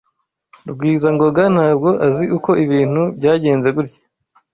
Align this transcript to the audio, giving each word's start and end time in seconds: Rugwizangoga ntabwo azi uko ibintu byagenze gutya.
Rugwizangoga 0.67 1.43
ntabwo 1.55 1.89
azi 2.07 2.25
uko 2.37 2.51
ibintu 2.63 3.01
byagenze 3.17 3.69
gutya. 3.75 4.01